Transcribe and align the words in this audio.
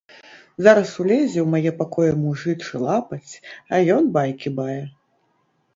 Зараз 0.67 0.93
улезе 1.03 1.39
ў 1.43 1.43
мае 1.55 1.71
пакоі 1.81 2.11
мужычы 2.23 2.75
лапаць, 2.87 3.31
а 3.71 3.87
ён 3.99 4.03
байкі 4.19 4.59
бае. 4.61 4.83